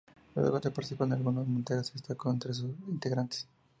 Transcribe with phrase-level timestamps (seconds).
[0.33, 3.47] Luego de participar en algunos montajes, se destacó entre sus integrantes.